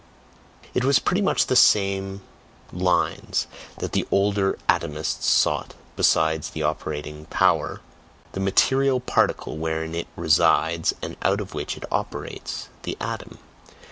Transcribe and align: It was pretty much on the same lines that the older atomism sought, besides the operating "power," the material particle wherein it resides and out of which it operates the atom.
It 0.73 0.83
was 0.83 0.97
pretty 0.97 1.21
much 1.21 1.43
on 1.43 1.47
the 1.49 1.55
same 1.55 2.21
lines 2.73 3.45
that 3.77 3.91
the 3.91 4.07
older 4.09 4.57
atomism 4.67 5.21
sought, 5.21 5.75
besides 5.95 6.49
the 6.49 6.63
operating 6.63 7.25
"power," 7.27 7.81
the 8.31 8.39
material 8.39 8.99
particle 8.99 9.59
wherein 9.59 9.93
it 9.93 10.07
resides 10.15 10.95
and 11.03 11.17
out 11.21 11.39
of 11.39 11.53
which 11.53 11.77
it 11.77 11.83
operates 11.91 12.67
the 12.81 12.97
atom. 12.99 13.37